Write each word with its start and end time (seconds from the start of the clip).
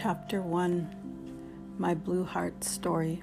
Chapter 0.00 0.40
1 0.42 1.74
My 1.76 1.92
Blue 1.92 2.22
Heart 2.22 2.62
Story. 2.62 3.20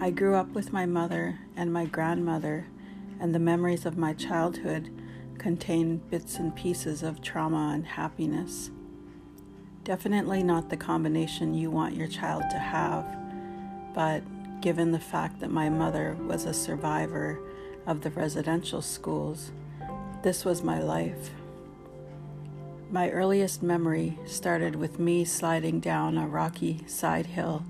I 0.00 0.10
grew 0.10 0.34
up 0.34 0.48
with 0.48 0.72
my 0.72 0.84
mother 0.84 1.38
and 1.54 1.72
my 1.72 1.84
grandmother, 1.84 2.66
and 3.20 3.32
the 3.32 3.38
memories 3.38 3.86
of 3.86 3.96
my 3.96 4.14
childhood 4.14 4.90
contain 5.38 5.98
bits 6.10 6.38
and 6.38 6.52
pieces 6.56 7.04
of 7.04 7.22
trauma 7.22 7.70
and 7.72 7.86
happiness. 7.86 8.72
Definitely 9.84 10.42
not 10.42 10.70
the 10.70 10.76
combination 10.76 11.54
you 11.54 11.70
want 11.70 11.94
your 11.94 12.08
child 12.08 12.42
to 12.50 12.58
have, 12.58 13.06
but 13.94 14.24
given 14.60 14.90
the 14.90 14.98
fact 14.98 15.38
that 15.38 15.52
my 15.52 15.68
mother 15.68 16.16
was 16.26 16.46
a 16.46 16.52
survivor 16.52 17.38
of 17.86 18.00
the 18.00 18.10
residential 18.10 18.82
schools, 18.82 19.52
this 20.24 20.44
was 20.44 20.64
my 20.64 20.80
life. 20.80 21.30
My 22.88 23.10
earliest 23.10 23.64
memory 23.64 24.16
started 24.26 24.76
with 24.76 25.00
me 25.00 25.24
sliding 25.24 25.80
down 25.80 26.16
a 26.16 26.28
rocky 26.28 26.84
side 26.86 27.26
hill 27.26 27.64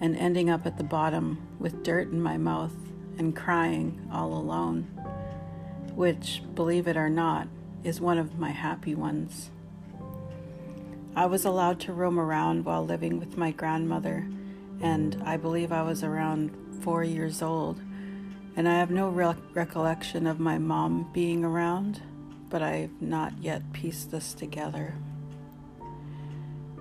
and 0.00 0.16
ending 0.16 0.48
up 0.48 0.66
at 0.66 0.78
the 0.78 0.84
bottom 0.84 1.44
with 1.58 1.82
dirt 1.82 2.12
in 2.12 2.22
my 2.22 2.38
mouth 2.38 2.74
and 3.18 3.34
crying 3.34 4.08
all 4.12 4.32
alone, 4.32 4.82
which, 5.96 6.42
believe 6.54 6.86
it 6.86 6.96
or 6.96 7.10
not, 7.10 7.48
is 7.82 8.00
one 8.00 8.18
of 8.18 8.38
my 8.38 8.50
happy 8.50 8.94
ones. 8.94 9.50
I 11.16 11.26
was 11.26 11.44
allowed 11.44 11.80
to 11.80 11.92
roam 11.92 12.18
around 12.18 12.64
while 12.64 12.86
living 12.86 13.18
with 13.18 13.36
my 13.36 13.50
grandmother, 13.50 14.28
and 14.80 15.20
I 15.24 15.38
believe 15.38 15.72
I 15.72 15.82
was 15.82 16.04
around 16.04 16.52
four 16.82 17.02
years 17.02 17.42
old, 17.42 17.80
and 18.54 18.68
I 18.68 18.78
have 18.78 18.92
no 18.92 19.08
re- 19.08 19.34
recollection 19.54 20.26
of 20.28 20.38
my 20.38 20.56
mom 20.58 21.10
being 21.12 21.44
around 21.44 22.00
but 22.52 22.60
I've 22.60 23.00
not 23.00 23.32
yet 23.40 23.72
pieced 23.72 24.10
this 24.10 24.34
together. 24.34 24.94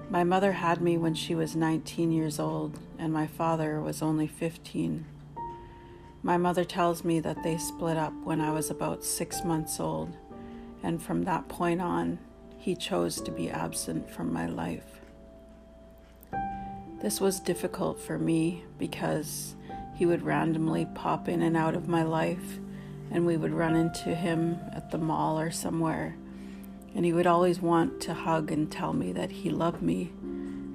My 0.09 0.25
mother 0.25 0.51
had 0.51 0.81
me 0.81 0.97
when 0.97 1.13
she 1.13 1.33
was 1.33 1.55
19 1.55 2.11
years 2.11 2.41
old, 2.41 2.77
and 2.99 3.13
my 3.13 3.25
father 3.25 3.79
was 3.79 4.01
only 4.01 4.27
15. 4.27 5.05
My 6.21 6.35
mother 6.35 6.65
tells 6.65 7.05
me 7.05 7.21
that 7.21 7.41
they 7.41 7.57
split 7.57 7.95
up 7.95 8.11
when 8.25 8.41
I 8.41 8.51
was 8.51 8.69
about 8.69 9.05
six 9.05 9.45
months 9.45 9.79
old, 9.79 10.17
and 10.83 11.01
from 11.01 11.23
that 11.23 11.47
point 11.47 11.81
on, 11.81 12.19
he 12.57 12.75
chose 12.75 13.21
to 13.21 13.31
be 13.31 13.49
absent 13.49 14.11
from 14.11 14.33
my 14.33 14.47
life. 14.47 14.99
This 17.01 17.21
was 17.21 17.39
difficult 17.39 17.97
for 17.97 18.19
me 18.19 18.65
because 18.77 19.55
he 19.95 20.05
would 20.05 20.23
randomly 20.23 20.85
pop 20.93 21.29
in 21.29 21.41
and 21.41 21.55
out 21.55 21.75
of 21.75 21.87
my 21.87 22.03
life 22.03 22.59
and 23.11 23.25
we 23.25 23.37
would 23.37 23.51
run 23.51 23.75
into 23.75 24.15
him 24.15 24.57
at 24.73 24.89
the 24.89 24.97
mall 24.97 25.39
or 25.39 25.51
somewhere. 25.51 26.15
And 26.95 27.05
he 27.05 27.13
would 27.13 27.27
always 27.27 27.61
want 27.61 28.01
to 28.01 28.13
hug 28.13 28.51
and 28.51 28.71
tell 28.71 28.93
me 28.93 29.11
that 29.13 29.31
he 29.31 29.49
loved 29.49 29.81
me. 29.81 30.11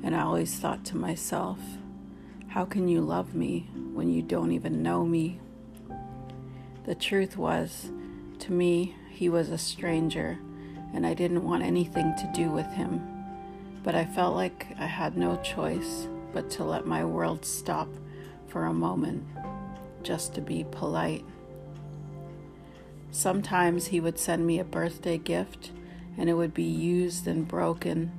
And 0.03 0.15
I 0.15 0.23
always 0.23 0.55
thought 0.55 0.85
to 0.87 0.97
myself, 0.97 1.59
how 2.49 2.65
can 2.65 2.89
you 2.89 3.01
love 3.01 3.35
me 3.35 3.69
when 3.93 4.11
you 4.11 4.23
don't 4.23 4.53
even 4.53 4.83
know 4.83 5.05
me? 5.05 5.41
The 6.85 6.95
truth 6.95 7.37
was, 7.37 7.91
to 8.41 8.53
me, 8.53 8.95
he 9.11 9.29
was 9.29 9.49
a 9.49 9.59
stranger, 9.59 10.39
and 10.95 11.07
I 11.07 11.15
didn't 11.15 11.45
want 11.45 11.63
anything 11.65 12.15
to 12.17 12.33
do 12.35 12.51
with 12.51 12.67
him. 12.67 13.01
But 13.83 13.95
I 13.95 14.05
felt 14.05 14.35
like 14.35 14.69
I 14.79 14.87
had 14.87 15.17
no 15.17 15.37
choice 15.43 16.07
but 16.33 16.51
to 16.51 16.65
let 16.65 16.87
my 16.87 17.05
world 17.05 17.45
stop 17.45 17.89
for 18.49 18.67
a 18.67 18.73
moment, 18.73 19.25
just 20.03 20.35
to 20.35 20.41
be 20.41 20.65
polite. 20.71 21.25
Sometimes 23.11 23.87
he 23.87 24.01
would 24.01 24.19
send 24.19 24.47
me 24.47 24.59
a 24.59 24.65
birthday 24.65 25.19
gift 25.19 25.71
and 26.19 26.29
it 26.29 26.35
would 26.35 26.55
be 26.55 26.63
used 26.63 27.27
and 27.27 27.47
broken, 27.47 28.11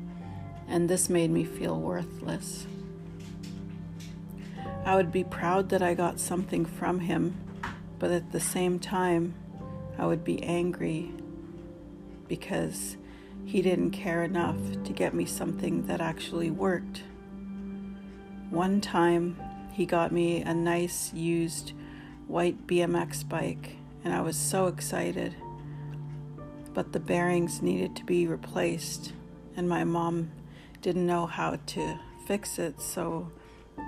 and 0.67 0.89
this 0.89 1.09
made 1.09 1.31
me 1.31 1.43
feel 1.43 1.79
worthless. 1.79 2.67
I 4.85 4.95
would 4.95 5.11
be 5.11 5.23
proud 5.23 5.69
that 5.69 5.81
I 5.81 5.93
got 5.93 6.19
something 6.19 6.65
from 6.65 6.99
him, 7.01 7.35
but 7.99 8.11
at 8.11 8.31
the 8.31 8.39
same 8.39 8.79
time, 8.79 9.33
I 9.97 10.05
would 10.05 10.23
be 10.23 10.41
angry 10.43 11.11
because 12.27 12.97
he 13.45 13.61
didn't 13.61 13.91
care 13.91 14.23
enough 14.23 14.57
to 14.83 14.93
get 14.93 15.13
me 15.13 15.25
something 15.25 15.87
that 15.87 16.01
actually 16.01 16.51
worked. 16.51 17.03
One 18.49 18.79
time, 18.79 19.37
he 19.73 19.85
got 19.85 20.11
me 20.11 20.41
a 20.41 20.53
nice 20.53 21.13
used 21.13 21.73
white 22.27 22.67
BMX 22.67 23.27
bike 23.27 23.77
and 24.07 24.15
I 24.15 24.21
was 24.21 24.37
so 24.37 24.67
excited. 24.67 25.35
But 26.73 26.93
the 26.93 26.99
bearings 26.99 27.61
needed 27.61 27.93
to 27.97 28.05
be 28.05 28.25
replaced, 28.25 29.11
and 29.57 29.67
my 29.67 29.83
mom 29.83 30.31
didn't 30.81 31.05
know 31.05 31.25
how 31.25 31.59
to 31.65 31.99
fix 32.25 32.57
it, 32.57 32.79
so 32.79 33.29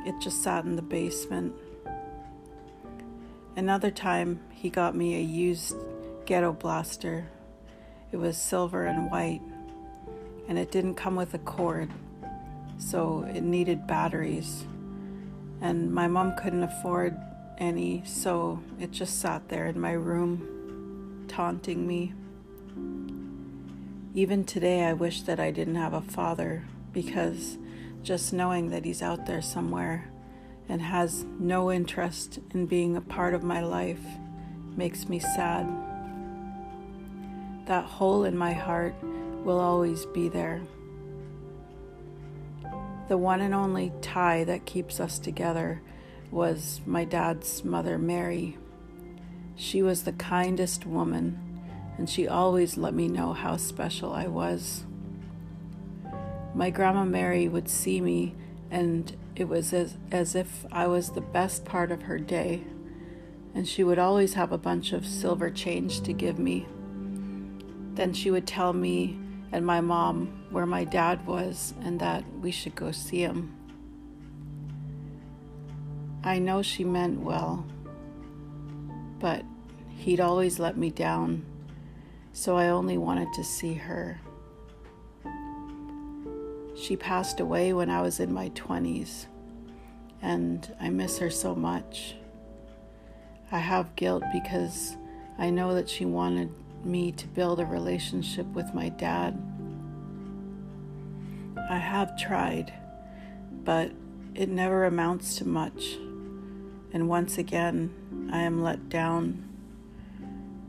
it 0.05 0.13
just 0.19 0.43
sat 0.43 0.65
in 0.65 0.75
the 0.75 0.81
basement. 0.81 1.53
Another 3.55 3.89
time, 3.89 4.41
he 4.51 4.69
got 4.69 4.93
me 4.93 5.15
a 5.15 5.21
used 5.21 5.77
ghetto 6.25 6.51
blaster. 6.51 7.29
It 8.11 8.17
was 8.17 8.37
silver 8.37 8.83
and 8.83 9.09
white, 9.09 9.41
and 10.49 10.59
it 10.59 10.69
didn't 10.69 10.95
come 10.95 11.15
with 11.15 11.33
a 11.33 11.39
cord, 11.39 11.93
so 12.77 13.23
it 13.23 13.43
needed 13.43 13.87
batteries. 13.87 14.65
And 15.61 15.93
my 15.93 16.09
mom 16.09 16.35
couldn't 16.35 16.63
afford 16.63 17.17
any, 17.59 18.03
so 18.05 18.63
it 18.79 18.91
just 18.91 19.19
sat 19.19 19.49
there 19.49 19.67
in 19.67 19.79
my 19.79 19.91
room, 19.91 21.25
taunting 21.27 21.85
me. 21.85 22.13
Even 24.15 24.43
today, 24.43 24.85
I 24.85 24.93
wish 24.93 25.21
that 25.23 25.39
I 25.39 25.51
didn't 25.51 25.75
have 25.75 25.93
a 25.93 26.01
father 26.01 26.65
because 26.93 27.57
just 28.01 28.33
knowing 28.33 28.69
that 28.69 28.85
he's 28.85 29.01
out 29.01 29.25
there 29.25 29.41
somewhere 29.41 30.09
and 30.67 30.81
has 30.81 31.25
no 31.39 31.71
interest 31.71 32.39
in 32.51 32.65
being 32.65 32.95
a 32.95 33.01
part 33.01 33.33
of 33.33 33.43
my 33.43 33.61
life 33.61 34.01
makes 34.75 35.09
me 35.09 35.19
sad. 35.19 35.67
That 37.65 37.85
hole 37.85 38.23
in 38.23 38.37
my 38.37 38.53
heart 38.53 38.95
will 39.43 39.59
always 39.59 40.05
be 40.07 40.29
there. 40.29 40.61
The 43.09 43.17
one 43.17 43.41
and 43.41 43.53
only 43.53 43.91
tie 44.01 44.43
that 44.45 44.65
keeps 44.65 44.99
us 44.99 45.19
together 45.19 45.81
was 46.31 46.81
my 46.85 47.05
dad's 47.05 47.63
mother, 47.63 47.97
Mary. 47.97 48.57
She 49.55 49.81
was 49.81 50.03
the 50.03 50.13
kindest 50.13 50.85
woman, 50.85 51.61
and 51.97 52.09
she 52.09 52.27
always 52.27 52.77
let 52.77 52.93
me 52.93 53.07
know 53.07 53.33
how 53.33 53.57
special 53.57 54.13
I 54.13 54.27
was. 54.27 54.85
My 56.53 56.69
grandma 56.69 57.05
Mary 57.05 57.47
would 57.47 57.69
see 57.69 58.01
me, 58.01 58.35
and 58.71 59.15
it 59.35 59.47
was 59.47 59.73
as, 59.73 59.97
as 60.11 60.35
if 60.35 60.65
I 60.71 60.87
was 60.87 61.11
the 61.11 61.21
best 61.21 61.65
part 61.65 61.91
of 61.91 62.03
her 62.03 62.19
day, 62.19 62.63
and 63.53 63.67
she 63.67 63.83
would 63.83 63.99
always 63.99 64.33
have 64.35 64.51
a 64.51 64.57
bunch 64.57 64.93
of 64.93 65.05
silver 65.05 65.49
change 65.49 66.01
to 66.01 66.13
give 66.13 66.39
me. 66.39 66.67
Then 67.95 68.13
she 68.13 68.31
would 68.31 68.47
tell 68.47 68.73
me 68.73 69.19
and 69.51 69.65
my 69.65 69.81
mom 69.81 70.45
where 70.51 70.65
my 70.65 70.83
dad 70.83 71.25
was 71.25 71.73
and 71.81 71.99
that 71.99 72.23
we 72.39 72.51
should 72.51 72.75
go 72.75 72.91
see 72.91 73.19
him. 73.19 73.58
I 76.23 76.37
know 76.39 76.61
she 76.61 76.83
meant 76.83 77.21
well, 77.21 77.65
but 79.19 79.43
he'd 79.89 80.19
always 80.19 80.59
let 80.59 80.75
me 80.75 80.89
down, 80.89 81.45
so 82.33 82.57
I 82.57 82.67
only 82.67 82.97
wanted 82.97 83.31
to 83.35 83.43
see 83.43 83.75
her. 83.75 84.19
She 86.75 86.97
passed 86.97 87.39
away 87.39 87.71
when 87.71 87.89
I 87.89 88.01
was 88.01 88.19
in 88.19 88.33
my 88.33 88.49
20s, 88.49 89.27
and 90.21 90.75
I 90.81 90.89
miss 90.89 91.19
her 91.19 91.29
so 91.29 91.55
much. 91.55 92.15
I 93.49 93.59
have 93.59 93.95
guilt 93.95 94.23
because 94.33 94.97
I 95.37 95.49
know 95.49 95.73
that 95.73 95.89
she 95.89 96.03
wanted 96.03 96.51
me 96.83 97.13
to 97.13 97.27
build 97.27 97.61
a 97.61 97.65
relationship 97.65 98.45
with 98.47 98.73
my 98.73 98.89
dad. 98.89 99.41
I 101.69 101.77
have 101.77 102.17
tried, 102.17 102.73
but 103.63 103.91
it 104.35 104.49
never 104.49 104.83
amounts 104.83 105.35
to 105.37 105.47
much 105.47 105.97
and 106.93 107.07
once 107.09 107.37
again 107.37 108.29
I 108.31 108.39
am 108.39 108.61
let 108.63 108.89
down. 108.89 109.47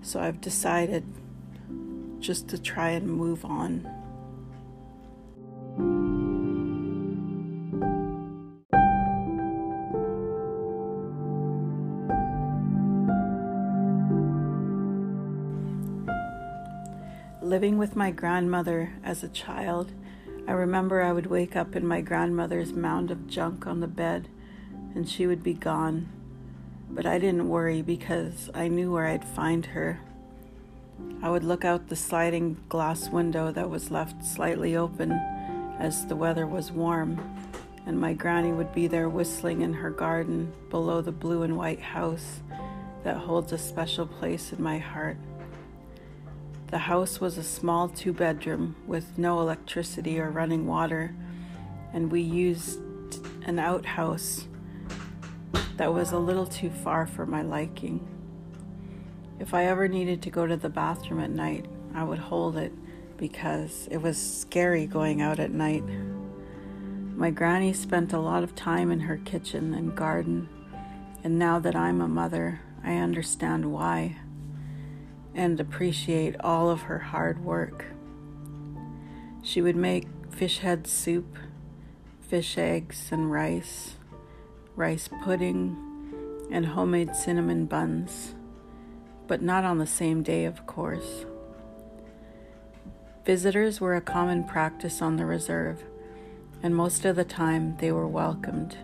So 0.03 0.21
I've 0.21 0.41
decided 0.41 1.05
just 2.21 2.49
to 2.49 2.59
try 2.59 2.91
and 2.91 3.07
move 3.09 3.45
on. 3.45 3.89
Living 17.43 17.79
with 17.79 17.97
my 17.97 18.11
grandmother 18.11 18.93
as 19.03 19.25
a 19.25 19.29
child, 19.29 19.93
I 20.47 20.53
remember 20.53 21.03
I 21.03 21.13
would 21.13 21.27
wake 21.27 21.57
up 21.57 21.75
in 21.75 21.87
my 21.87 22.01
grandmother's 22.01 22.73
mound 22.73 23.11
of 23.11 23.27
junk 23.27 23.67
on 23.67 23.81
the 23.81 23.89
bed 23.89 24.29
and 24.95 25.09
she 25.09 25.27
would 25.27 25.43
be 25.43 25.55
gone. 25.55 26.09
But 26.91 27.07
I 27.07 27.19
didn't 27.19 27.49
worry 27.49 27.83
because 27.83 28.51
I 28.55 28.69
knew 28.69 28.93
where 28.93 29.07
I'd 29.07 29.25
find 29.25 29.67
her. 29.67 30.01
I 31.23 31.31
would 31.31 31.45
look 31.45 31.65
out 31.65 31.89
the 31.89 31.97
sliding 31.97 32.57
glass 32.69 33.09
window 33.09 33.53
that 33.53 33.71
was 33.71 33.91
left 33.91 34.25
slightly 34.25 34.77
open 34.77 35.13
as 35.79 36.07
the 36.07 36.17
weather 36.17 36.47
was 36.47 36.73
warm, 36.73 37.21
and 37.87 38.01
my 38.01 38.13
granny 38.13 38.53
would 38.53 38.75
be 38.75 38.87
there 38.87 39.09
whistling 39.09 39.63
in 39.63 39.75
her 39.75 39.91
garden 39.91 40.53
below 40.69 41.01
the 41.01 41.13
blue 41.13 41.43
and 41.43 41.57
white 41.57 41.81
house 41.81 42.41
that 43.05 43.17
holds 43.17 43.53
a 43.53 43.59
special 43.59 44.07
place 44.07 44.53
in 44.53 44.63
my 44.63 44.79
heart. 44.79 45.17
The 46.71 46.79
house 46.79 47.21
was 47.21 47.37
a 47.37 47.43
small 47.43 47.89
two 47.89 48.13
bedroom 48.13 48.77
with 48.87 49.19
no 49.19 49.41
electricity 49.41 50.21
or 50.21 50.31
running 50.31 50.67
water, 50.67 51.15
and 51.93 52.13
we 52.13 52.21
used 52.21 52.79
an 53.45 53.59
outhouse 53.59 54.47
that 55.81 55.95
was 55.95 56.13
a 56.13 56.19
little 56.19 56.45
too 56.45 56.69
far 56.69 57.07
for 57.07 57.25
my 57.25 57.41
liking. 57.41 58.07
If 59.39 59.55
I 59.55 59.65
ever 59.65 59.89
needed 59.89 60.21
to 60.21 60.31
go 60.31 60.47
to 60.47 60.59
the 60.59 60.69
bathroom 60.69 61.21
at 61.21 61.31
night, 61.31 61.65
I 61.95 62.05
would 62.05 62.19
hold 62.19 62.59
it 62.59 62.71
because 63.17 63.89
it 63.91 63.97
was 63.97 64.19
scary 64.19 64.87
going 64.87 65.23
out 65.23 65.39
at 65.39 65.53
night. 65.53 65.85
My 67.17 67.31
granny 67.31 67.73
spent 67.73 68.13
a 68.13 68.19
lot 68.19 68.43
of 68.43 68.55
time 68.55 68.91
in 68.91 69.01
her 69.01 69.17
kitchen 69.17 69.73
and 69.73 69.97
garden, 69.97 70.51
and 71.25 71.39
now 71.39 71.59
that 71.61 71.75
I'm 71.75 72.03
a 72.03 72.09
mother, 72.09 72.61
I 72.85 72.97
understand 72.97 73.73
why 73.73 74.19
and 75.35 75.59
appreciate 75.59 76.39
all 76.41 76.69
of 76.69 76.83
her 76.83 76.99
hard 76.99 77.43
work. 77.43 77.87
She 79.43 79.63
would 79.63 79.77
make 79.77 80.09
fish 80.29 80.59
head 80.59 80.87
soup, 80.87 81.39
fish 82.21 82.59
eggs 82.59 83.09
and 83.11 83.33
rice, 83.33 83.97
rice 84.77 85.09
pudding, 85.23 85.77
and 86.51 86.67
homemade 86.67 87.15
cinnamon 87.15 87.67
buns, 87.67 88.35
but 89.27 89.43
not 89.43 89.65
on 89.65 89.79
the 89.79 89.87
same 89.87 90.23
day, 90.23 90.45
of 90.45 90.67
course. 90.67 91.25
Visitors 93.25 93.81
were 93.81 93.95
a 93.95 94.01
common 94.01 94.45
practice 94.45 95.01
on 95.01 95.17
the 95.17 95.27
reserve, 95.27 95.85
and 96.63 96.75
most 96.75 97.05
of 97.05 97.17
the 97.17 97.25
time 97.25 97.77
they 97.79 97.93
were 97.93 98.09
welcomed, 98.09 98.77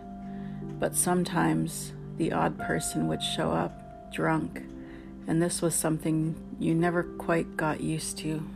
but 0.78 0.94
sometimes 0.94 1.92
the 2.16 2.32
odd 2.32 2.58
person 2.58 3.08
would 3.08 3.22
show 3.22 3.50
up 3.50 4.12
drunk 4.12 4.62
and 5.26 5.42
this 5.42 5.60
was 5.60 5.74
something 5.74 6.34
you 6.58 6.74
never 6.74 7.02
quite 7.02 7.56
got 7.56 7.80
used 7.80 8.18
to. 8.18 8.48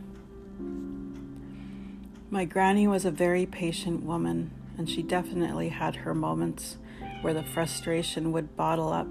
My 2.29 2.45
granny 2.45 2.87
was 2.87 3.03
a 3.03 3.11
very 3.11 3.45
patient 3.45 4.03
woman, 4.03 4.51
and 4.77 4.89
she 4.89 5.03
definitely 5.03 5.69
had 5.69 5.97
her 5.97 6.15
moments 6.15 6.77
where 7.21 7.33
the 7.33 7.43
frustration 7.43 8.31
would 8.31 8.55
bottle 8.55 8.91
up 8.91 9.07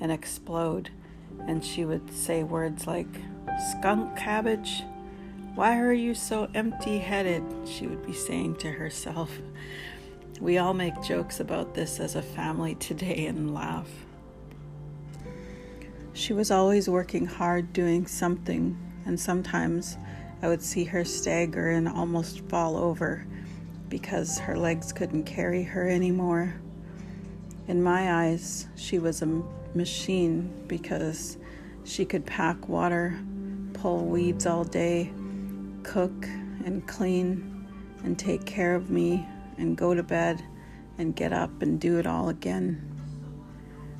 and 0.00 0.12
explode, 0.12 0.90
and 1.46 1.64
she 1.64 1.84
would 1.84 2.12
say 2.12 2.42
words 2.42 2.86
like, 2.86 3.08
Skunk 3.70 4.16
cabbage, 4.16 4.82
why 5.54 5.78
are 5.78 5.92
you 5.92 6.14
so 6.14 6.48
empty 6.54 6.98
headed? 6.98 7.42
She 7.66 7.86
would 7.86 8.06
be 8.06 8.14
saying 8.14 8.56
to 8.56 8.70
herself. 8.70 9.30
We 10.40 10.58
all 10.58 10.74
make 10.74 11.00
jokes 11.02 11.38
about 11.38 11.72
this 11.72 12.00
as 12.00 12.16
a 12.16 12.22
family 12.22 12.74
today 12.74 13.26
and 13.26 13.54
laugh. 13.54 13.88
She 16.14 16.32
was 16.32 16.50
always 16.50 16.88
working 16.88 17.26
hard 17.26 17.72
doing 17.72 18.08
something, 18.08 18.76
and 19.06 19.20
sometimes 19.20 19.96
I 20.42 20.48
would 20.48 20.62
see 20.62 20.82
her 20.84 21.04
stagger 21.04 21.70
and 21.70 21.88
almost 21.88 22.40
fall 22.48 22.76
over 22.76 23.24
because 23.88 24.38
her 24.40 24.58
legs 24.58 24.92
couldn't 24.92 25.24
carry 25.24 25.62
her 25.62 25.88
anymore. 25.88 26.54
In 27.68 27.82
my 27.82 28.24
eyes, 28.24 28.66
she 28.74 28.98
was 28.98 29.22
a 29.22 29.42
machine 29.74 30.52
because 30.66 31.38
she 31.84 32.04
could 32.04 32.26
pack 32.26 32.68
water, 32.68 33.16
pull 33.72 34.04
weeds 34.04 34.46
all 34.46 34.64
day, 34.64 35.12
cook 35.84 36.26
and 36.64 36.86
clean, 36.88 37.68
and 38.02 38.18
take 38.18 38.44
care 38.44 38.74
of 38.74 38.90
me, 38.90 39.26
and 39.58 39.76
go 39.76 39.94
to 39.94 40.02
bed 40.02 40.42
and 40.98 41.14
get 41.14 41.32
up 41.32 41.62
and 41.62 41.80
do 41.80 41.98
it 41.98 42.06
all 42.06 42.28
again. 42.28 42.88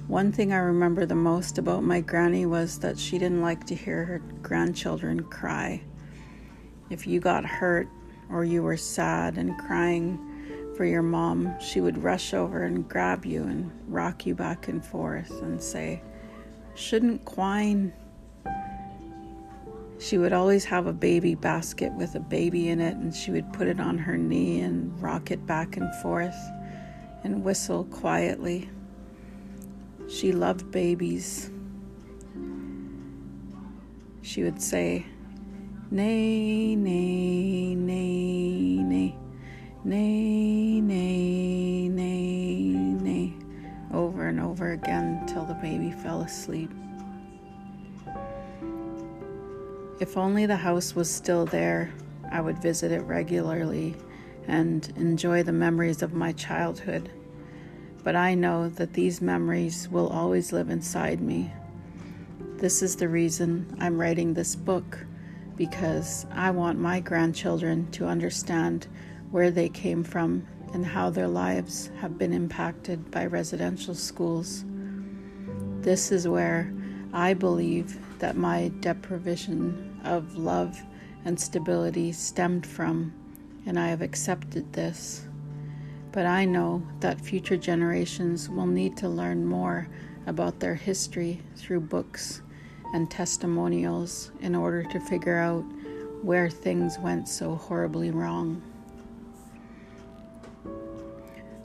One 0.08 0.32
thing 0.32 0.53
I 0.53 0.58
remember 0.58 1.06
the 1.06 1.15
most 1.15 1.58
about 1.58 1.85
my 1.85 2.00
granny 2.00 2.47
was 2.47 2.81
that 2.81 2.99
she 2.99 3.19
didn't 3.19 3.43
like 3.43 3.65
to 3.67 3.75
hear 3.75 4.05
her 4.05 4.19
grandchildren 4.43 5.23
cry. 5.23 5.82
If 6.91 7.06
you 7.06 7.20
got 7.20 7.44
hurt 7.44 7.88
or 8.29 8.44
you 8.44 8.62
were 8.62 8.76
sad 8.76 9.38
and 9.38 9.56
crying 9.56 10.19
for 10.82 10.87
your 10.87 11.00
mom, 11.00 11.56
she 11.61 11.81
would 11.81 12.02
rush 12.02 12.34
over 12.34 12.64
and 12.64 12.88
grab 12.88 13.25
you 13.25 13.44
and 13.44 13.70
rock 13.87 14.26
you 14.26 14.34
back 14.34 14.67
and 14.67 14.84
forth 14.84 15.31
and 15.40 15.62
say, 15.62 16.02
Shouldn't 16.75 17.25
quine. 17.25 17.93
She 20.00 20.19
would 20.19 20.32
always 20.32 20.64
have 20.64 20.88
a 20.88 20.93
baby 20.93 21.37
basket 21.37 21.93
with 21.93 22.17
a 22.17 22.19
baby 22.19 22.69
in 22.69 22.81
it, 22.81 22.96
and 22.96 23.14
she 23.14 23.31
would 23.31 23.52
put 23.52 23.69
it 23.69 23.79
on 23.79 23.96
her 23.96 24.19
knee 24.19 24.58
and 24.62 25.00
rock 25.00 25.31
it 25.31 25.46
back 25.46 25.76
and 25.76 25.94
forth 26.02 26.34
and 27.23 27.44
whistle 27.44 27.84
quietly. 27.84 28.69
She 30.08 30.32
loved 30.32 30.73
babies. 30.73 31.49
She 34.23 34.43
would 34.43 34.61
say, 34.61 35.06
Nay, 35.93 36.75
nay, 36.75 37.76
nay, 37.76 38.82
nay, 38.82 39.17
nay, 39.84 40.81
nay, 40.81 41.88
nay, 41.88 42.62
nay, 42.62 43.34
over 43.93 44.29
and 44.29 44.40
over 44.40 44.73
again 44.73 45.26
till 45.26 45.44
the 45.44 45.55
baby 45.55 45.90
fell 45.90 46.23
asleep. 46.23 46.70
If 50.00 50.17
only 50.17 50.46
the 50.46 50.56
house 50.56 50.94
was 50.94 51.11
still 51.11 51.46
there, 51.46 51.93
I 52.31 52.40
would 52.40 52.61
visit 52.61 52.93
it 52.93 53.02
regularly 53.02 53.94
and 54.49 54.93
enjoy 54.96 55.43
the 55.43 55.52
memories 55.52 56.02
of 56.02 56.12
my 56.12 56.32
childhood 56.32 57.11
but 58.05 58.17
I 58.17 58.34
know 58.34 58.69
that 58.70 58.93
these 58.93 59.20
memories 59.20 59.88
will 59.88 60.08
always 60.08 60.52
live 60.52 60.70
inside 60.70 61.20
me. 61.20 61.52
This 62.56 62.82
is 62.82 62.96
the 62.96 63.08
reason 63.08 63.76
I'm 63.81 64.00
writing 64.00 64.34
this 64.34 64.56
book, 64.56 64.99
because 65.56 66.26
I 66.32 66.50
want 66.50 66.79
my 66.79 67.00
grandchildren 67.00 67.90
to 67.93 68.06
understand 68.06 68.87
where 69.32 69.50
they 69.50 69.69
came 69.69 70.05
from 70.05 70.46
and 70.73 70.87
how 70.87 71.11
their 71.11 71.26
lives 71.26 71.90
have 71.99 72.17
been 72.17 72.32
impacted 72.32 73.11
by 73.11 73.26
residential 73.26 73.94
schools. 73.94 74.64
This 75.81 76.12
is 76.12 76.29
where 76.29 76.73
I 77.12 77.34
believe 77.34 77.99
that 78.20 78.37
my 78.37 78.70
deprivation 78.81 80.01
of 80.05 80.36
love 80.36 80.81
and 81.24 81.39
stability 81.39 82.12
stemmed 82.12 82.67
from, 82.67 83.12
and 83.67 83.79
I 83.79 83.89
have 83.89 84.03
accepted 84.03 84.72
this. 84.72 85.27
But 86.12 86.27
I 86.27 86.44
know 86.44 86.82
that 87.01 87.20
future 87.20 87.56
generations 87.56 88.48
will 88.48 88.67
need 88.67 88.96
to 88.98 89.08
learn 89.08 89.44
more 89.44 89.89
about 90.27 90.60
their 90.60 90.74
history 90.74 91.41
through 91.56 91.81
books 91.81 92.43
and 92.93 93.10
testimonials 93.10 94.31
in 94.41 94.55
order 94.55 94.82
to 94.84 95.01
figure 95.01 95.39
out 95.39 95.65
where 96.22 96.51
things 96.51 96.98
went 96.98 97.29
so 97.29 97.56
horribly 97.56 98.10
wrong. 98.10 98.62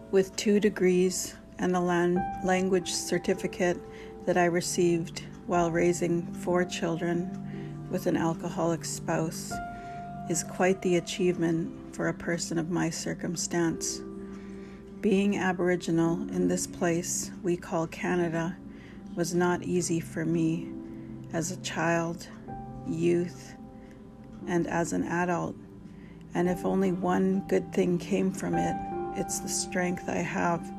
With 0.09 0.33
two 0.37 0.61
degrees 0.61 1.35
and 1.59 1.75
a 1.75 1.81
language 1.81 2.93
certificate 2.93 3.77
that 4.25 4.37
I 4.37 4.45
received 4.45 5.23
while 5.47 5.69
raising 5.69 6.25
four 6.33 6.63
children 6.63 7.87
with 7.91 8.07
an 8.07 8.15
alcoholic 8.15 8.85
spouse 8.85 9.51
is 10.29 10.45
quite 10.45 10.81
the 10.81 10.95
achievement 10.95 11.93
for 11.93 12.07
a 12.07 12.13
person 12.13 12.57
of 12.57 12.69
my 12.69 12.89
circumstance. 12.89 14.01
Being 15.01 15.37
Aboriginal 15.37 16.21
in 16.29 16.47
this 16.47 16.67
place 16.67 17.31
we 17.43 17.57
call 17.57 17.85
Canada 17.87 18.55
was 19.15 19.35
not 19.35 19.61
easy 19.63 19.99
for 19.99 20.23
me 20.25 20.69
as 21.33 21.51
a 21.51 21.57
child, 21.57 22.25
youth, 22.87 23.55
and 24.47 24.67
as 24.67 24.93
an 24.93 25.03
adult. 25.03 25.55
And 26.33 26.47
if 26.47 26.63
only 26.65 26.93
one 26.93 27.45
good 27.49 27.73
thing 27.73 27.97
came 27.97 28.31
from 28.31 28.53
it, 28.55 28.87
it's 29.17 29.39
the 29.39 29.50
strength 29.50 30.07
I 30.07 30.17
have 30.17 30.71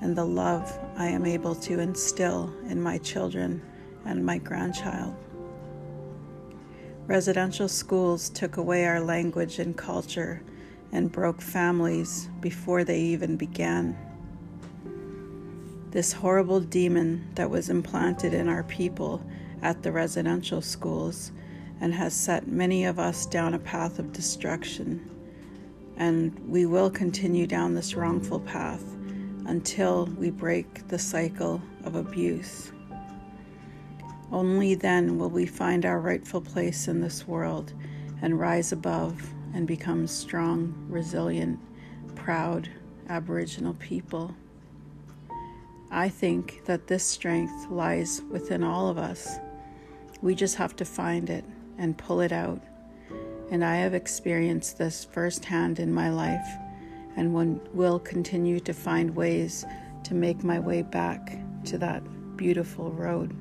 and 0.00 0.16
the 0.16 0.24
love 0.24 0.76
I 0.96 1.06
am 1.06 1.24
able 1.24 1.54
to 1.56 1.78
instill 1.78 2.52
in 2.68 2.82
my 2.82 2.98
children 2.98 3.62
and 4.04 4.24
my 4.24 4.38
grandchild. 4.38 5.14
Residential 7.06 7.68
schools 7.68 8.30
took 8.30 8.56
away 8.56 8.86
our 8.86 9.00
language 9.00 9.58
and 9.58 9.76
culture 9.76 10.42
and 10.90 11.12
broke 11.12 11.40
families 11.40 12.28
before 12.40 12.82
they 12.82 13.00
even 13.00 13.36
began. 13.36 13.96
This 15.90 16.12
horrible 16.12 16.60
demon 16.60 17.28
that 17.34 17.50
was 17.50 17.68
implanted 17.68 18.32
in 18.32 18.48
our 18.48 18.62
people 18.64 19.22
at 19.60 19.82
the 19.82 19.92
residential 19.92 20.62
schools 20.62 21.32
and 21.80 21.92
has 21.92 22.14
set 22.14 22.48
many 22.48 22.84
of 22.84 22.98
us 22.98 23.26
down 23.26 23.54
a 23.54 23.58
path 23.58 23.98
of 23.98 24.12
destruction. 24.12 25.11
And 26.02 26.36
we 26.48 26.66
will 26.66 26.90
continue 26.90 27.46
down 27.46 27.74
this 27.74 27.94
wrongful 27.94 28.40
path 28.40 28.82
until 29.46 30.06
we 30.18 30.30
break 30.30 30.88
the 30.88 30.98
cycle 30.98 31.62
of 31.84 31.94
abuse. 31.94 32.72
Only 34.32 34.74
then 34.74 35.16
will 35.16 35.30
we 35.30 35.46
find 35.46 35.86
our 35.86 36.00
rightful 36.00 36.40
place 36.40 36.88
in 36.88 37.00
this 37.00 37.28
world 37.28 37.72
and 38.20 38.40
rise 38.40 38.72
above 38.72 39.22
and 39.54 39.64
become 39.64 40.08
strong, 40.08 40.74
resilient, 40.88 41.60
proud 42.16 42.68
Aboriginal 43.08 43.74
people. 43.74 44.34
I 45.92 46.08
think 46.08 46.64
that 46.64 46.88
this 46.88 47.04
strength 47.04 47.70
lies 47.70 48.22
within 48.28 48.64
all 48.64 48.88
of 48.88 48.98
us. 48.98 49.36
We 50.20 50.34
just 50.34 50.56
have 50.56 50.74
to 50.76 50.84
find 50.84 51.30
it 51.30 51.44
and 51.78 51.96
pull 51.96 52.20
it 52.20 52.32
out. 52.32 52.60
And 53.52 53.62
I 53.62 53.76
have 53.76 53.92
experienced 53.92 54.78
this 54.78 55.04
firsthand 55.04 55.78
in 55.78 55.92
my 55.92 56.08
life 56.08 56.46
and 57.16 57.34
will 57.74 57.98
continue 57.98 58.58
to 58.60 58.72
find 58.72 59.14
ways 59.14 59.66
to 60.04 60.14
make 60.14 60.42
my 60.42 60.58
way 60.58 60.80
back 60.80 61.38
to 61.66 61.76
that 61.76 62.02
beautiful 62.38 62.92
road. 62.92 63.36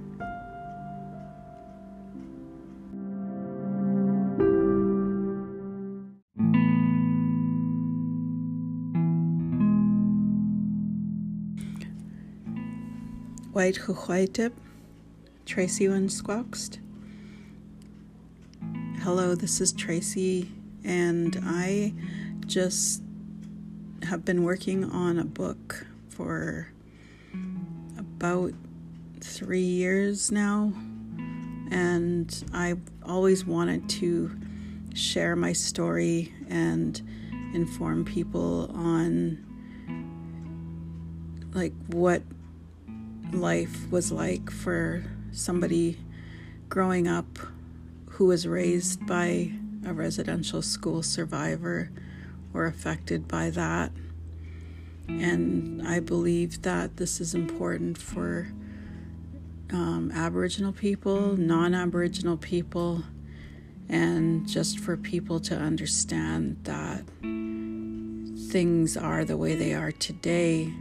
White 13.54 13.76
Huhuaitip, 13.76 14.52
Tracy 15.46 15.86
Winsquaxt. 15.86 16.80
Hello, 19.04 19.34
this 19.34 19.60
is 19.60 19.74
Tracy, 19.74 20.48
and 20.84 21.36
I 21.44 21.92
just 22.46 23.02
have 24.04 24.24
been 24.24 24.44
working 24.44 24.84
on 24.84 25.18
a 25.18 25.24
book 25.24 25.88
for 26.10 26.72
about 27.98 28.54
three 29.20 29.64
years 29.64 30.32
now, 30.32 30.72
and 31.72 32.44
I 32.54 32.76
always 33.04 33.44
wanted 33.44 33.90
to 33.90 34.38
share 34.94 35.36
my 35.36 35.54
story 35.54 36.32
and 36.48 37.02
inform 37.56 38.06
people 38.06 38.70
on 38.76 39.44
like 41.54 41.74
what 41.88 42.22
life 43.34 43.90
was 43.90 44.12
like 44.12 44.52
for 44.52 45.04
somebody 45.32 45.98
growing 46.70 47.08
up 47.08 47.40
who 48.12 48.26
was 48.26 48.48
raised 48.48 49.06
by 49.06 49.52
a 49.86 49.94
residential 49.94 50.62
school 50.62 51.02
survivor 51.02 51.90
or 52.54 52.66
affected 52.66 53.28
by 53.28 53.50
that. 53.50 53.92
And 55.08 55.86
I 55.88 56.00
believe 56.00 56.62
that 56.62 56.98
this 56.98 57.20
is 57.20 57.34
important 57.34 57.98
for 57.98 58.52
um, 59.72 60.12
Aboriginal 60.14 60.74
people, 60.74 61.38
non 61.38 61.74
Aboriginal 61.74 62.38
people, 62.38 63.04
and 63.90 64.48
just 64.48 64.80
for 64.80 64.98
people 64.98 65.40
to 65.40 65.56
understand 65.56 66.58
that 66.64 67.04
things 68.52 68.98
are 68.98 69.24
the 69.24 69.38
way 69.38 69.56
they 69.56 69.74
are 69.74 69.92
today 69.94 70.74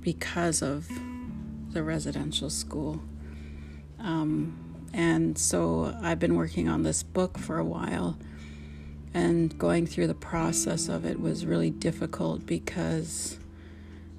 because 0.00 0.62
of 0.62 0.88
the 1.70 1.82
residential 1.82 2.48
school. 2.48 3.02
Um, 3.98 4.67
and 4.92 5.38
so 5.38 5.96
I've 6.02 6.18
been 6.18 6.36
working 6.36 6.68
on 6.68 6.82
this 6.82 7.02
book 7.02 7.38
for 7.38 7.58
a 7.58 7.64
while, 7.64 8.18
and 9.14 9.56
going 9.58 9.86
through 9.86 10.06
the 10.06 10.14
process 10.14 10.88
of 10.88 11.04
it 11.04 11.20
was 11.20 11.46
really 11.46 11.70
difficult 11.70 12.46
because 12.46 13.38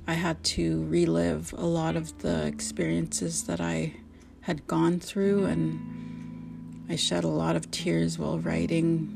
I 0.07 0.13
had 0.13 0.43
to 0.55 0.83
relive 0.85 1.53
a 1.57 1.65
lot 1.65 1.95
of 1.95 2.17
the 2.19 2.45
experiences 2.45 3.43
that 3.43 3.61
I 3.61 3.93
had 4.41 4.65
gone 4.67 4.99
through, 4.99 5.45
and 5.45 6.85
I 6.89 6.95
shed 6.95 7.23
a 7.23 7.27
lot 7.27 7.55
of 7.55 7.69
tears 7.71 8.17
while 8.17 8.39
writing. 8.39 9.15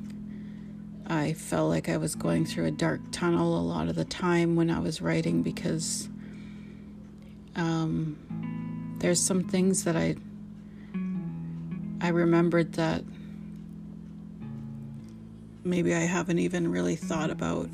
I 1.07 1.33
felt 1.33 1.69
like 1.69 1.89
I 1.89 1.98
was 1.98 2.15
going 2.15 2.45
through 2.45 2.65
a 2.65 2.72
dark 2.72 3.01
tunnel 3.12 3.60
a 3.60 3.62
lot 3.62 3.88
of 3.88 3.95
the 3.95 4.05
time 4.05 4.55
when 4.55 4.69
I 4.69 4.79
was 4.79 5.01
writing 5.01 5.41
because 5.41 6.07
um, 7.55 8.95
there's 9.00 9.19
some 9.19 9.43
things 9.43 9.83
that 9.83 9.95
I 9.95 10.15
I 12.03 12.10
remembered 12.10 12.74
that 12.74 13.01
maybe 15.63 15.95
I 15.95 16.01
haven't 16.01 16.38
even 16.38 16.69
really 16.69 16.98
thought 16.98 17.29
about. 17.29 17.69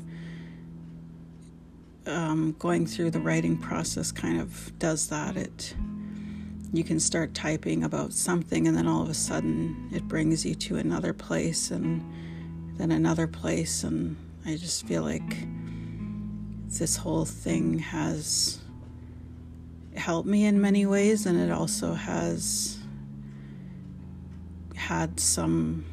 Um, 2.06 2.54
going 2.58 2.86
through 2.86 3.10
the 3.10 3.20
writing 3.20 3.58
process 3.58 4.12
kind 4.12 4.40
of 4.40 4.78
does 4.78 5.08
that. 5.08 5.36
It 5.36 5.74
you 6.72 6.84
can 6.84 7.00
start 7.00 7.34
typing 7.34 7.82
about 7.82 8.12
something, 8.12 8.68
and 8.68 8.76
then 8.76 8.86
all 8.86 9.02
of 9.02 9.08
a 9.08 9.14
sudden 9.14 9.90
it 9.92 10.06
brings 10.06 10.46
you 10.46 10.54
to 10.54 10.76
another 10.76 11.12
place, 11.12 11.72
and 11.72 12.00
then 12.78 12.92
another 12.92 13.26
place, 13.26 13.82
and 13.82 14.16
I 14.46 14.54
just 14.54 14.86
feel 14.86 15.02
like 15.02 15.48
this 16.68 16.96
whole 16.96 17.24
thing 17.24 17.80
has 17.80 18.60
helped 19.96 20.28
me 20.28 20.44
in 20.44 20.60
many 20.60 20.86
ways, 20.86 21.26
and 21.26 21.36
it 21.36 21.50
also 21.50 21.94
has 21.94 22.79
had 24.90 25.20
some 25.20 25.84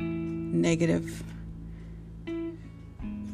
negative, 0.00 1.22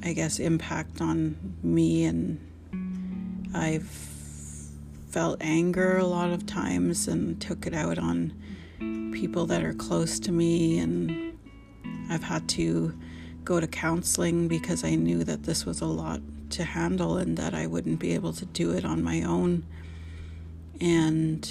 I 0.05 0.13
guess, 0.13 0.39
impact 0.39 1.01
on 1.01 1.57
me, 1.63 2.05
and 2.05 2.39
I've 3.55 3.89
felt 5.09 5.39
anger 5.41 5.97
a 5.97 6.05
lot 6.05 6.29
of 6.29 6.45
times 6.45 7.09
and 7.09 7.41
took 7.41 7.67
it 7.67 7.73
out 7.73 7.99
on 7.99 8.35
people 9.15 9.47
that 9.47 9.65
are 9.65 9.73
close 9.73 10.21
to 10.21 10.31
me, 10.31 10.79
and 10.79 11.33
I've 12.11 12.25
had 12.25 12.47
to 12.51 12.93
go 13.45 13.59
to 13.59 13.67
counseling 13.67 14.49
because 14.49 14.85
I 14.85 14.97
knew 14.97 15.25
that 15.25 15.45
this 15.45 15.65
was 15.65 15.81
a 15.81 15.87
lot 15.87 16.21
to 16.51 16.65
handle 16.65 17.17
and 17.17 17.39
that 17.39 17.55
I 17.55 17.67
wouldn't 17.67 18.01
be 18.01 18.13
able 18.13 18.35
to 18.35 18.45
do 18.45 18.73
it 18.73 18.85
on 18.85 19.03
my 19.03 19.23
own. 19.23 19.65
And 20.79 21.51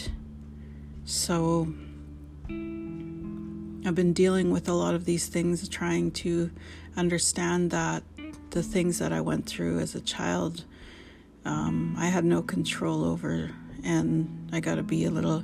so 1.03 1.73
I've 3.83 3.95
been 3.95 4.13
dealing 4.13 4.51
with 4.51 4.69
a 4.69 4.73
lot 4.73 4.93
of 4.93 5.05
these 5.05 5.27
things, 5.27 5.67
trying 5.67 6.11
to 6.11 6.51
understand 6.95 7.71
that 7.71 8.03
the 8.51 8.61
things 8.61 8.99
that 8.99 9.11
I 9.11 9.21
went 9.21 9.47
through 9.47 9.79
as 9.79 9.95
a 9.95 10.01
child, 10.01 10.65
um, 11.45 11.95
I 11.97 12.05
had 12.07 12.23
no 12.23 12.43
control 12.43 13.03
over, 13.03 13.49
and 13.83 14.49
I 14.53 14.59
got 14.59 14.75
to 14.75 14.83
be 14.83 15.05
a 15.05 15.09
little 15.09 15.43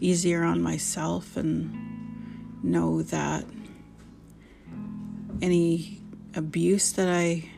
easier 0.00 0.42
on 0.42 0.60
myself 0.60 1.36
and 1.36 2.64
know 2.64 3.02
that 3.02 3.44
any 5.40 6.00
abuse 6.34 6.90
that 6.92 7.08
I 7.08 7.48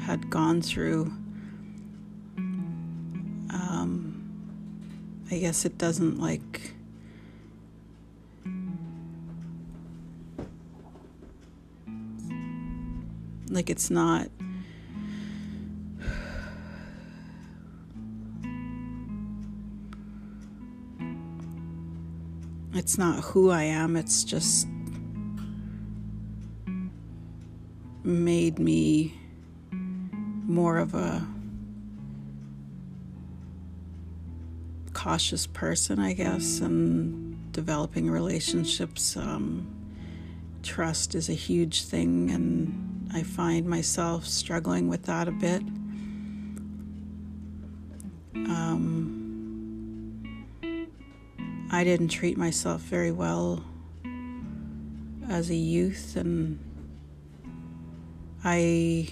had 0.00 0.28
gone 0.28 0.60
through, 0.60 1.10
um, 3.50 4.30
I 5.30 5.38
guess 5.38 5.64
it 5.64 5.78
doesn't 5.78 6.20
like. 6.20 6.74
Like 13.50 13.68
it's 13.68 13.90
not 13.90 14.28
it's 22.74 22.96
not 22.96 23.20
who 23.24 23.50
I 23.50 23.64
am, 23.64 23.96
it's 23.96 24.24
just 24.24 24.66
made 28.04 28.58
me 28.58 29.14
more 30.46 30.78
of 30.78 30.94
a 30.94 31.26
cautious 34.94 35.46
person, 35.46 35.98
I 35.98 36.12
guess, 36.12 36.60
and 36.60 37.52
developing 37.52 38.10
relationships. 38.10 39.16
Um, 39.16 39.68
trust 40.62 41.14
is 41.14 41.28
a 41.28 41.34
huge 41.34 41.84
thing, 41.84 42.30
and 42.30 42.89
I 43.12 43.22
find 43.22 43.66
myself 43.66 44.26
struggling 44.26 44.88
with 44.88 45.04
that 45.04 45.26
a 45.26 45.32
bit. 45.32 45.62
Um, 48.34 49.10
I 51.72 51.84
didn't 51.84 52.08
treat 52.08 52.36
myself 52.36 52.82
very 52.82 53.12
well 53.12 53.64
as 55.28 55.50
a 55.50 55.56
youth, 55.56 56.16
and 56.16 56.58
I 58.44 59.08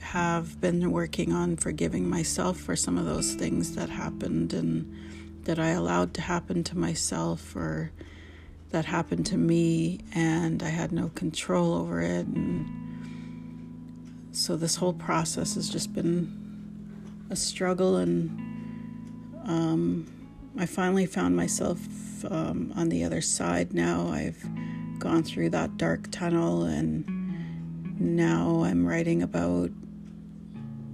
have 0.00 0.60
been 0.60 0.90
working 0.90 1.32
on 1.32 1.56
forgiving 1.56 2.08
myself 2.08 2.58
for 2.58 2.76
some 2.76 2.98
of 2.98 3.04
those 3.04 3.34
things 3.34 3.74
that 3.74 3.88
happened 3.88 4.52
and 4.52 4.92
that 5.44 5.58
I 5.58 5.70
allowed 5.70 6.14
to 6.14 6.20
happen 6.20 6.62
to 6.64 6.78
myself 6.78 7.56
or 7.56 7.92
that 8.74 8.84
happened 8.84 9.24
to 9.24 9.36
me 9.36 10.00
and 10.14 10.60
I 10.60 10.68
had 10.68 10.90
no 10.90 11.08
control 11.10 11.74
over 11.74 12.00
it 12.00 12.26
and 12.26 12.68
so 14.32 14.56
this 14.56 14.74
whole 14.74 14.92
process 14.92 15.54
has 15.54 15.68
just 15.70 15.94
been 15.94 17.24
a 17.30 17.36
struggle 17.36 17.98
and 17.98 18.30
um, 19.44 20.06
I 20.58 20.66
finally 20.66 21.06
found 21.06 21.36
myself 21.36 21.78
um, 22.24 22.72
on 22.74 22.88
the 22.88 23.04
other 23.04 23.20
side 23.20 23.72
now. 23.72 24.08
I've 24.08 24.44
gone 24.98 25.22
through 25.22 25.50
that 25.50 25.76
dark 25.76 26.10
tunnel 26.10 26.64
and 26.64 27.06
now 28.00 28.64
I'm 28.64 28.84
writing 28.84 29.22
about 29.22 29.70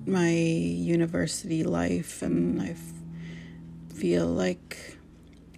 my 0.06 0.30
university 0.30 1.64
life, 1.64 2.20
and 2.20 2.60
I 2.60 2.75
feel 3.94 4.26
like 4.26 4.89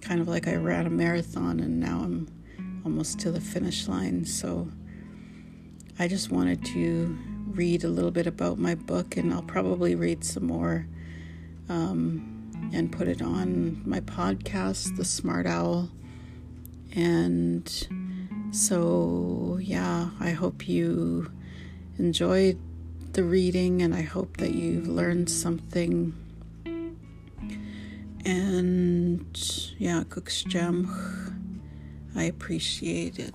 kind 0.03 0.21
of 0.21 0.29
like 0.29 0.47
I 0.47 0.57
ran 0.57 0.87
a 0.87 0.91
marathon, 0.91 1.61
and 1.61 1.81
now 1.81 2.01
I'm 2.01 2.29
almost 2.85 3.19
to 3.21 3.31
the 3.31 3.41
finish 3.41 3.89
line. 3.89 4.27
So 4.27 4.69
I 5.99 6.09
just 6.09 6.31
wanted 6.31 6.65
to 6.67 7.17
read 7.47 7.85
a 7.85 7.89
little 7.89 8.11
bit 8.11 8.27
about 8.27 8.59
my 8.59 8.75
book, 8.75 9.17
and 9.17 9.33
I'll 9.33 9.43
probably 9.43 9.95
read 9.95 10.25
some 10.25 10.47
more 10.47 10.87
um, 11.69 12.71
and 12.73 12.91
put 12.93 13.09
it 13.09 13.23
on 13.23 13.81
my 13.85 14.01
podcast, 14.01 14.97
The 14.97 15.05
Smart 15.05 15.47
Owl. 15.47 15.91
And 16.95 17.89
so, 18.51 19.59
yeah, 19.63 20.11
I 20.21 20.31
hope 20.31 20.69
you 20.69 21.31
enjoyed 21.99 22.59
the 23.13 23.23
reading, 23.23 23.83
and 23.83 23.95
I 23.95 24.03
hope 24.03 24.39
that 24.39 24.55
you've 24.55 24.89
learned 24.89 25.31
something. 25.31 26.15
And 28.25 29.27
yeah, 29.79 30.05
kukwstsetsemc, 30.05 30.89
I 32.15 32.25
appreciate 32.25 33.19
it. 33.19 33.35